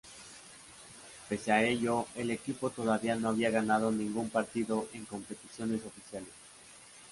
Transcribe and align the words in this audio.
Pese 1.29 1.51
a 1.51 1.63
ello, 1.63 2.07
el 2.15 2.31
equipo 2.31 2.71
todavía 2.71 3.13
no 3.15 3.29
había 3.29 3.51
ganado 3.51 3.91
ningún 3.91 4.31
partido 4.31 4.87
en 4.93 5.05
competiciones 5.05 5.85
oficiales. 5.85 6.33